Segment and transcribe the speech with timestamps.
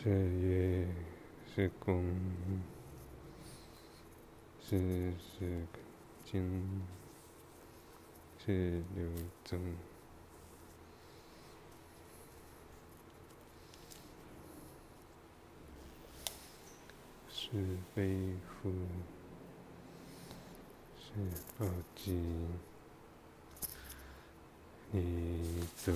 [0.00, 0.86] 是月，
[1.52, 2.04] 是公，
[4.62, 5.66] 是是
[6.24, 6.82] 经，
[8.38, 9.10] 是流
[9.44, 9.60] 增，
[17.28, 17.50] 是
[17.92, 18.16] 背
[18.62, 18.72] 负，
[20.96, 21.10] 是
[21.58, 22.48] 抱紧，
[24.92, 25.92] 你走。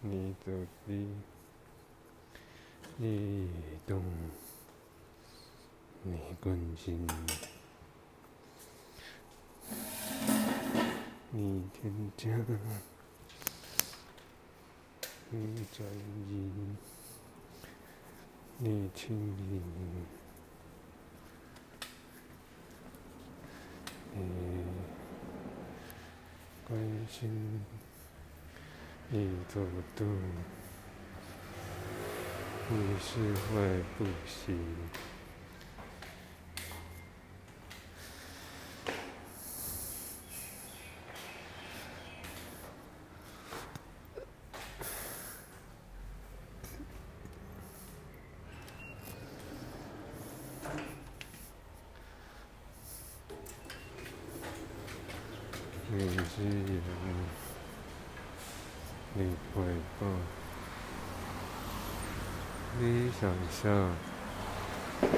[0.00, 0.50] 你走
[0.86, 1.06] 的，
[2.96, 3.48] 你
[3.86, 4.02] 动，
[6.02, 7.06] 你关心，
[11.30, 12.36] 你添加，
[15.30, 16.50] 你在意，
[18.58, 19.60] 你亲密，
[24.14, 24.64] 你
[26.66, 27.64] 关心。
[29.08, 29.60] 你走
[29.94, 30.04] 动，
[32.68, 33.20] 你是
[33.54, 34.58] 会不行。
[55.88, 56.82] 你是人。
[59.18, 59.22] 你
[59.54, 59.62] 回
[59.98, 60.06] 报，
[62.78, 63.96] 你想象，
[65.00, 65.08] 你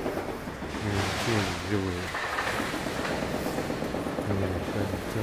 [1.25, 1.27] 进
[1.73, 1.75] 入，
[4.29, 4.31] 你
[4.71, 4.73] 存
[5.11, 5.17] 在，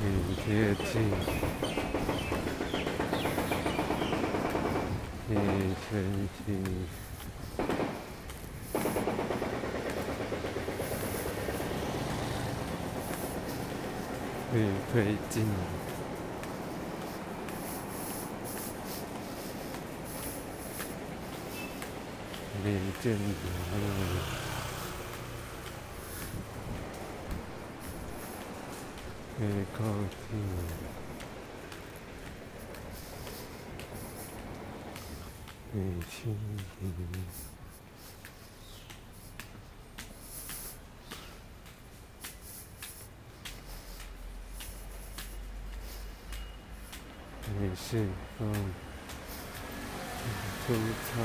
[0.00, 0.92] 你贴近，
[5.28, 5.32] 你
[5.88, 5.88] 前
[6.44, 6.48] 进。
[14.50, 14.56] 你
[15.30, 15.44] 推进，
[22.64, 22.66] 你
[23.02, 23.18] 进入，
[29.40, 29.42] 你
[29.76, 30.32] 靠近，
[35.72, 35.76] 你
[36.10, 36.16] 亲
[47.80, 47.96] 是
[48.38, 48.52] 嗯，
[50.66, 51.22] 粗糙，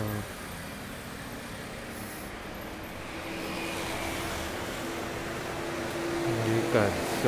[6.46, 6.76] 你感
[7.22, 7.26] 受，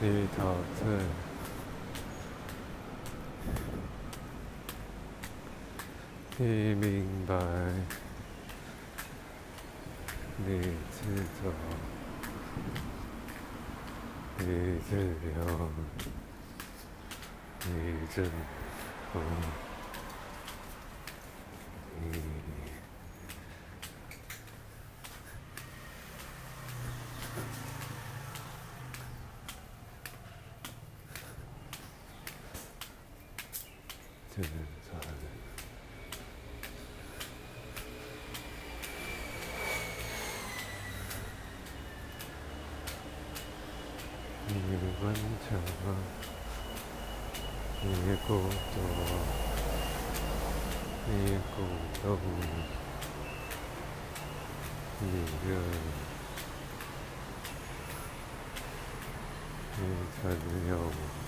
[0.00, 0.38] 你陶
[0.78, 0.82] 醉，
[6.38, 7.36] 你明白，
[10.38, 10.66] 你知
[11.44, 11.73] 道。
[14.44, 15.70] 잊으렴
[18.04, 19.63] 잊으렴
[45.44, 45.52] 이
[48.26, 48.76] 꽃도
[51.06, 51.12] 이
[51.54, 52.18] 꽃도
[55.02, 55.50] 이별
[59.76, 59.80] 이
[60.22, 61.23] 달려오고.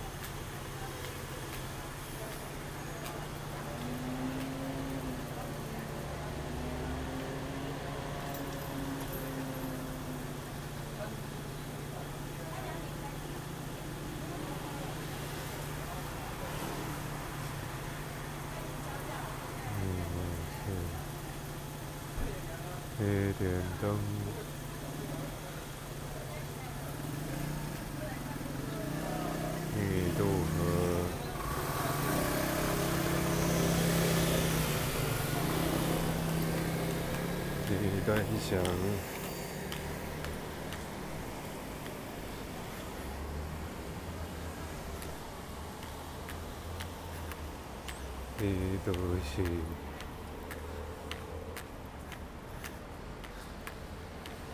[48.38, 48.92] 你独
[49.34, 49.42] 行。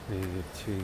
[0.09, 0.15] 你
[0.53, 0.77] 轻易，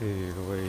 [0.00, 0.04] 的
[0.50, 0.65] 委屈。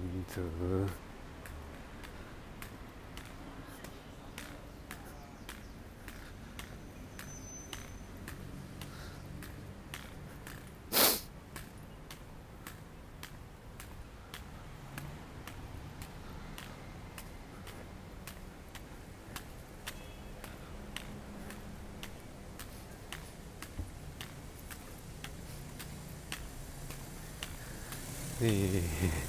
[28.40, 28.48] 择。
[28.48, 29.29] 你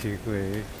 [0.00, 0.77] qui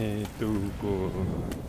[0.00, 0.16] 是会。
[0.16, 1.59] 你度过，你，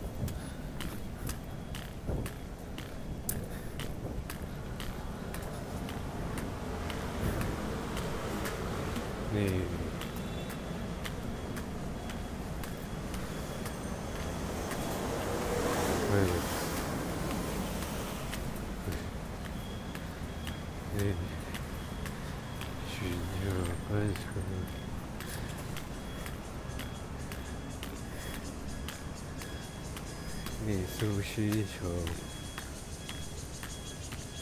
[31.34, 31.88] 需求，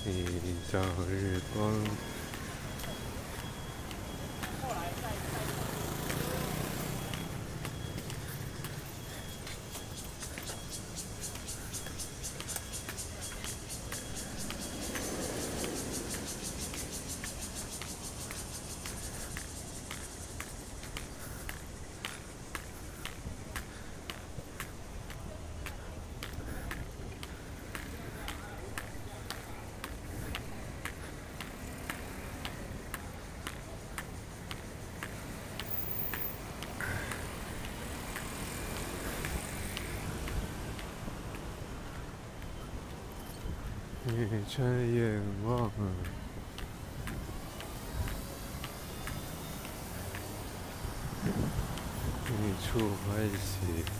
[0.05, 2.10] 你早日光。
[44.40, 45.70] 你睁眼望，
[52.26, 54.00] 你出欢喜。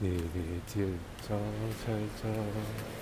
[0.00, 0.10] 你
[0.64, 0.86] 见
[1.28, 1.34] 招
[1.84, 2.28] 财招。
[2.28, 2.97] 你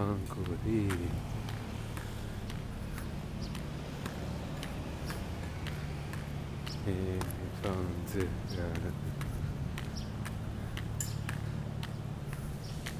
[0.00, 0.88] 你放鼓励。
[6.86, 6.90] 你
[7.62, 7.70] 放
[8.06, 8.20] 自
[8.56, 8.64] 然，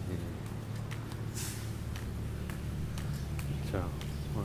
[0.06, 0.10] 你
[3.70, 3.82] 转
[4.34, 4.44] 换，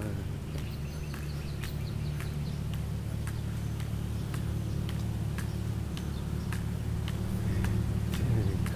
[8.13, 8.19] 健
[8.65, 8.75] 康，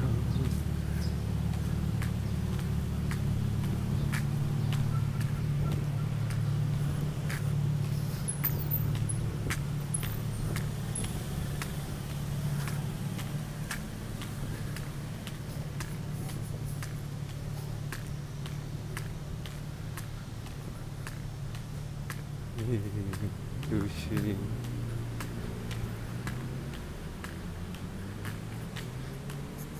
[23.72, 24.38] 你有心。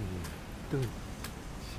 [0.70, 0.74] 的
[1.60, 1.74] 心，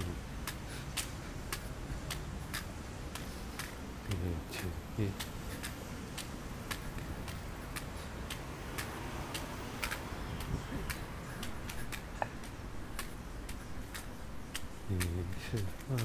[4.08, 4.10] 别
[4.50, 4.54] 介
[4.98, 5.00] 意。
[14.88, 14.94] 你
[15.40, 15.46] 释
[15.88, 15.96] 放，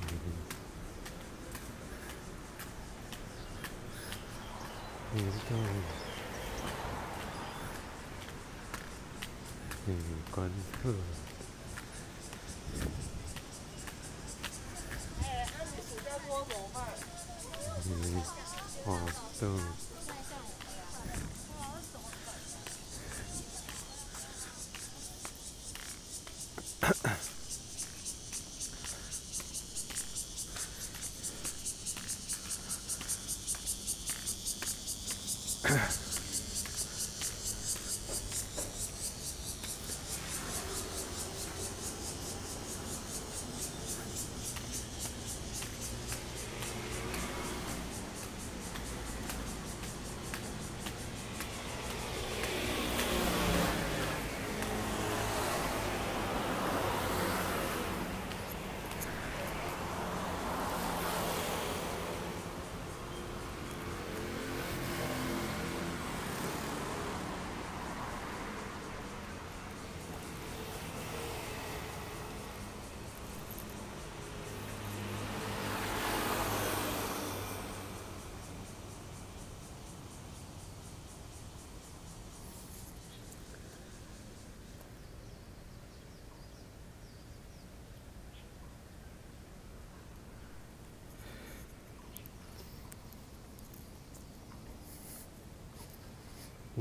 [0.00, 0.02] 你
[5.12, 5.16] 你
[5.48, 5.52] 动，
[9.90, 9.96] 你
[10.30, 10.48] 观
[10.82, 10.94] 测，
[17.84, 18.22] 你
[18.84, 18.88] 活
[19.40, 19.44] 动。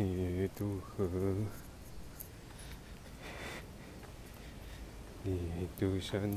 [0.01, 1.09] 你渡河，
[5.23, 6.31] 你渡山，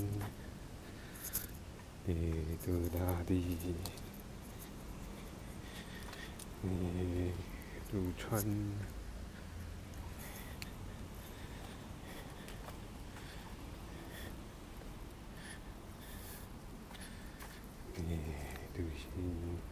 [2.05, 3.57] 你渡大地，
[6.63, 7.31] 你
[7.89, 8.45] 渡川，
[17.95, 18.19] 你
[18.75, 19.72] 渡心。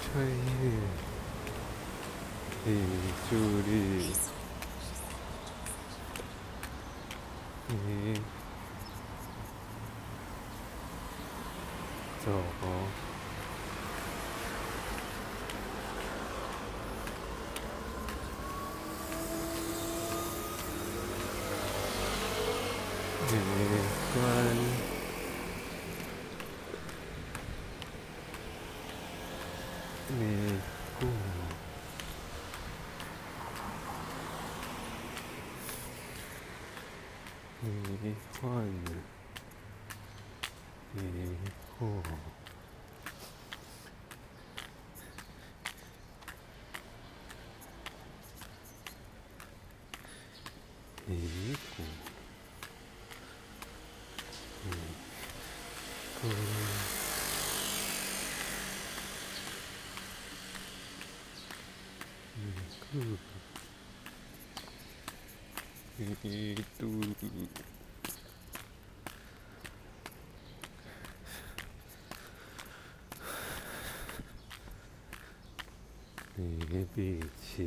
[0.00, 0.24] 吹
[2.64, 2.72] 你
[3.30, 3.72] 助力，
[4.08, 4.27] 你
[51.38, 51.84] 没破。
[54.64, 54.66] 嗯，
[62.92, 63.18] 嗯，
[66.22, 66.82] 一度，
[76.36, 77.66] 一闭气。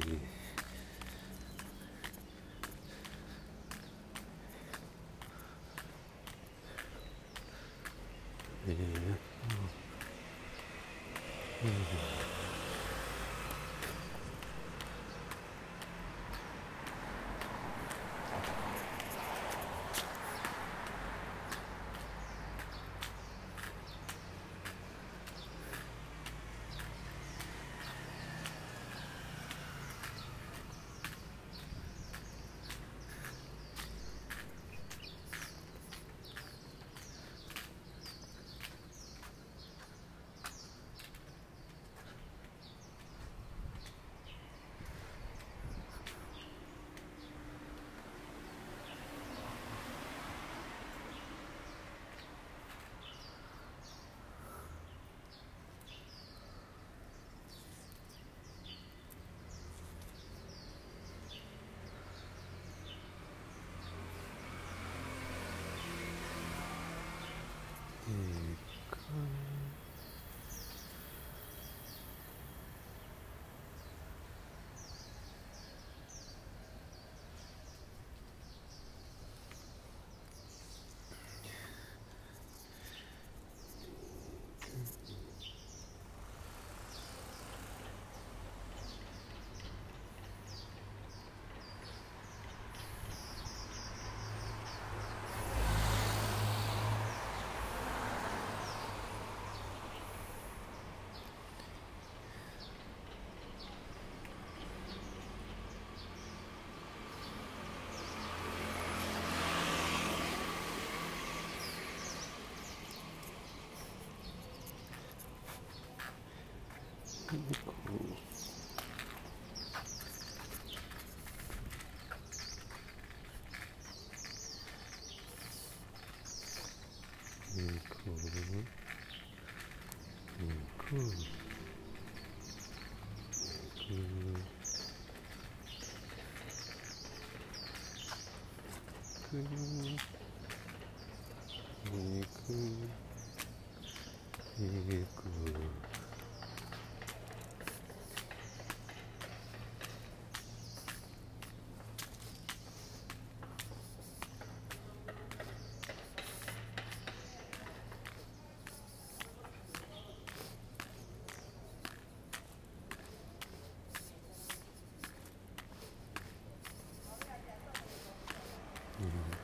[139.33, 139.70] Mm-hmm.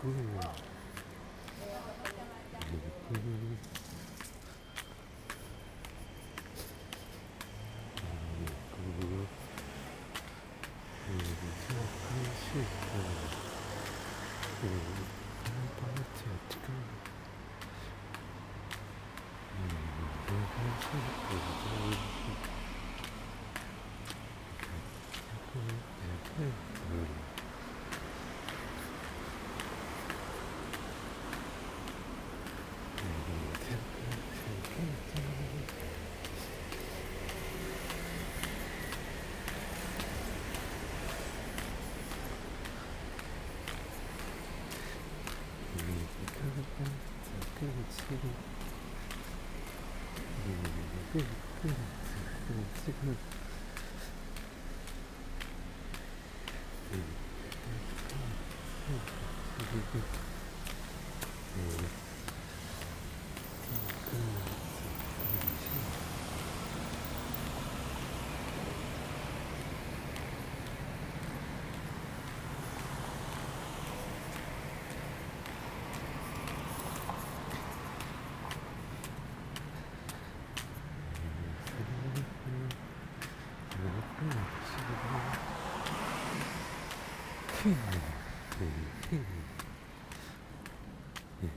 [0.07, 0.39] 嗯，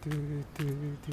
[0.00, 0.10] 嘟
[0.54, 1.10] 嘟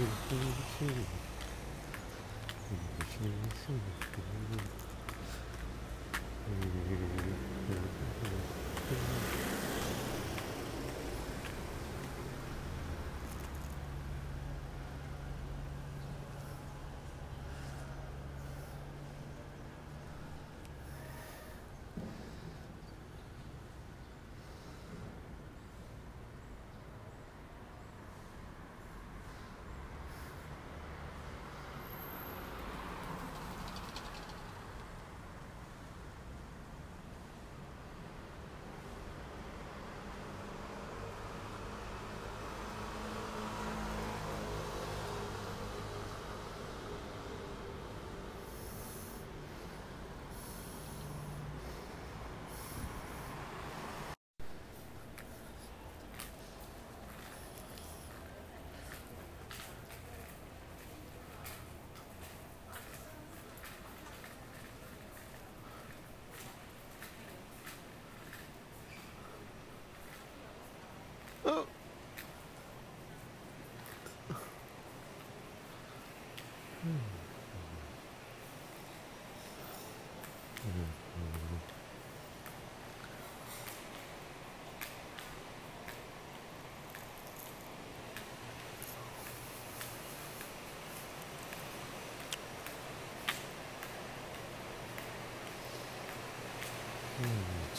[0.00, 0.36] 嘟嘟。
[0.80, 1.09] 嗯，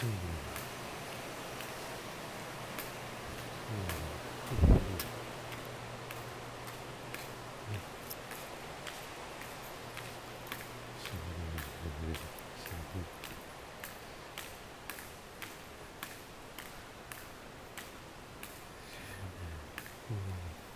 [0.01, 0.15] そういう
[12.57, 13.05] そういう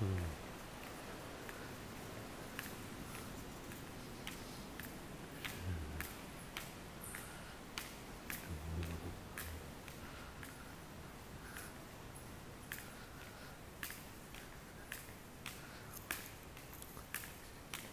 [0.02, 0.35] うん。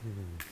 [0.05, 0.43] Mm-hmm.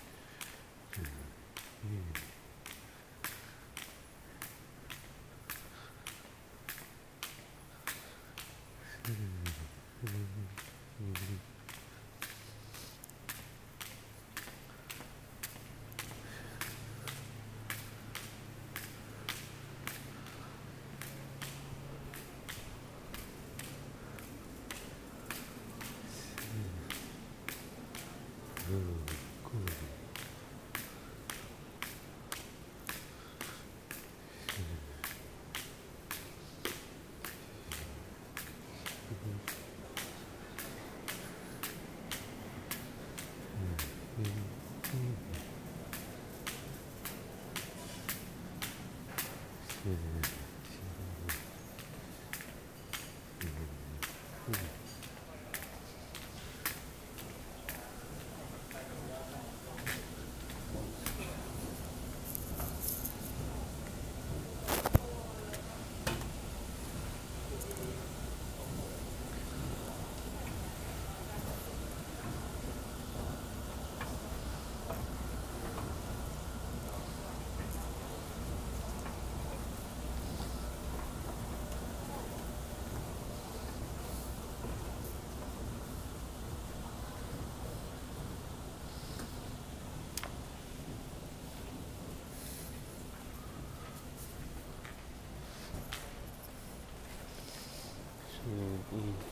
[98.45, 99.25] 嗯嗯。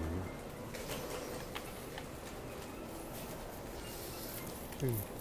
[4.79, 5.14] 对。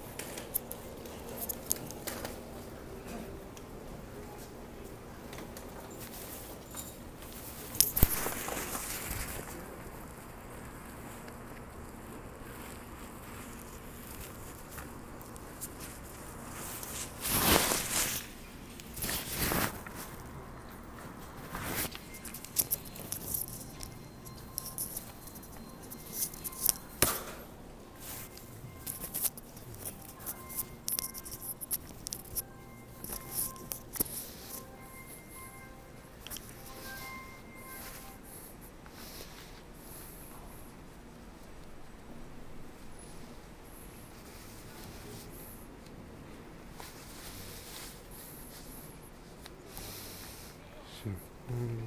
[51.49, 51.85] 嗯。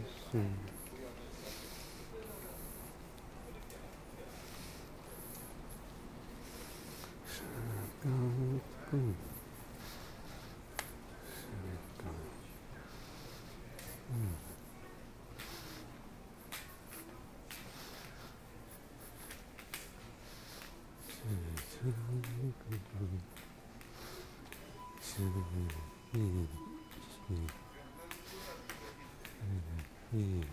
[30.13, 30.43] うん。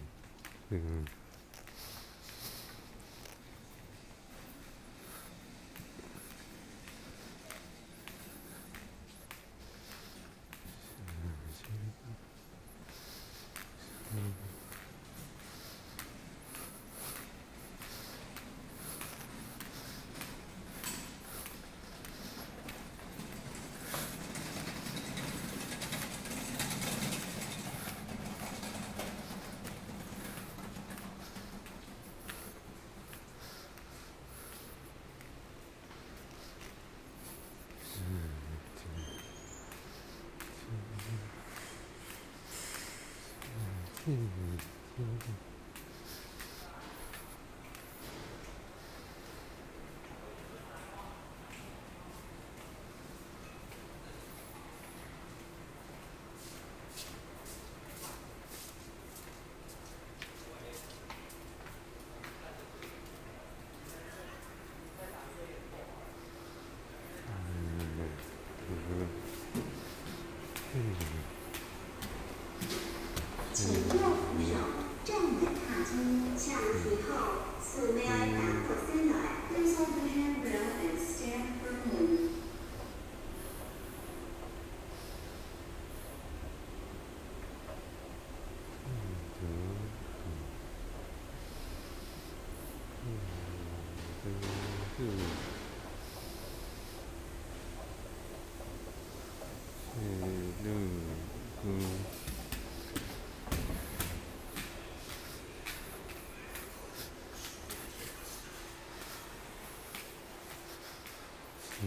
[111.75, 111.81] 是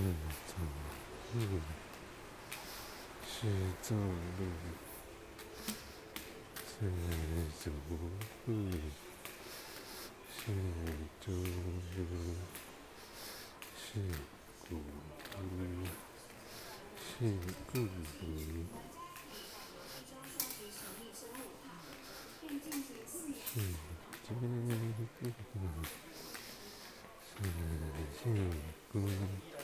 [0.46, 0.52] 走
[1.34, 1.40] 路，
[3.26, 3.40] 是
[3.82, 3.96] 走
[4.38, 4.40] 路，
[6.68, 6.76] 是
[7.58, 8.52] 走路，
[10.28, 10.44] 是
[11.22, 12.04] 走路，
[13.78, 13.90] 是
[14.62, 14.68] 走
[15.38, 15.88] 路，
[17.00, 17.10] 是
[17.74, 17.82] 走
[18.22, 18.60] 路。
[22.44, 22.52] 一
[28.94, 29.57] 一。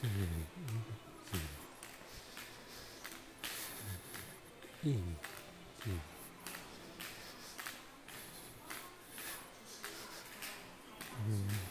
[0.00, 0.28] 嗯嗯
[1.32, 1.40] 嗯
[4.84, 5.16] 嗯
[5.86, 6.00] 嗯
[11.26, 11.67] 嗯嗯。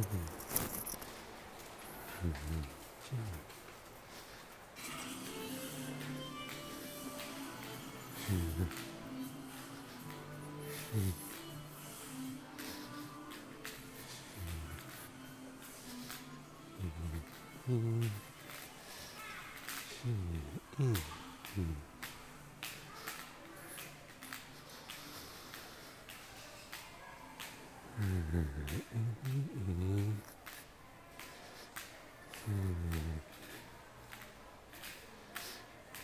[0.00, 0.06] 嗯
[2.22, 2.64] 嗯嗯
[8.30, 8.72] 嗯嗯
[17.68, 18.29] 嗯嗯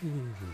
[0.07, 0.47] Mm-hmm.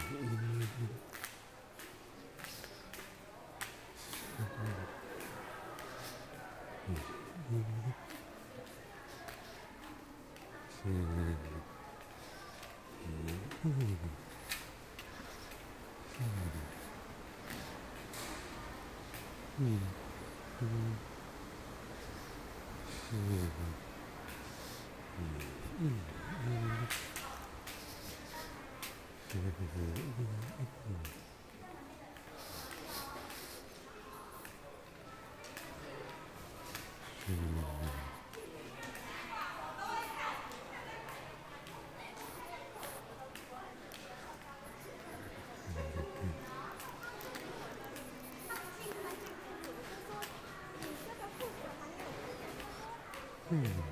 [53.52, 53.91] Hmm.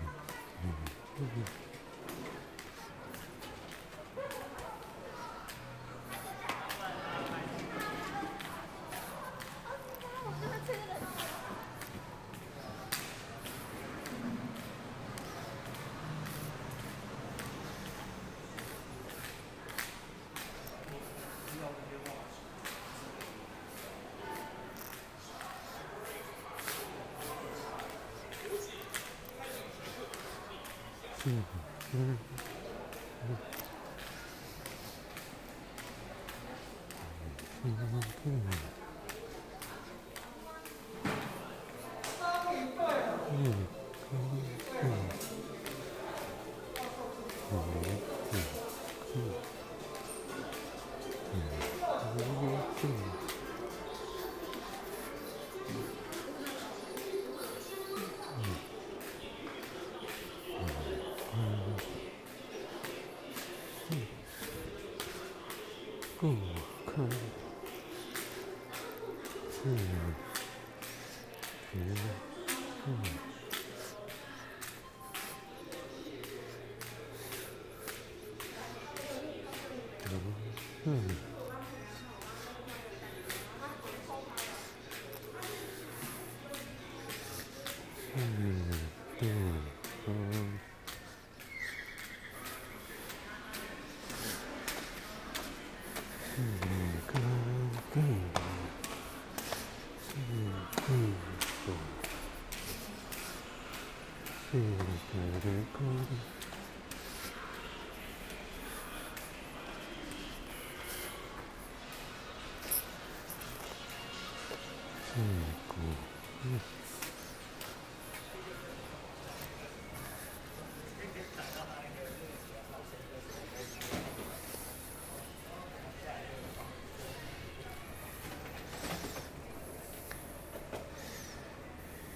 [31.23, 32.15] Mm-hmm.
[66.21, 66.33] そう
[66.85, 67.30] か。